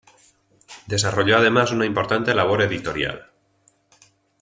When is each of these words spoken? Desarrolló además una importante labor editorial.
Desarrolló 0.87 1.37
además 1.37 1.71
una 1.71 1.85
importante 1.85 2.33
labor 2.33 2.63
editorial. 2.63 3.29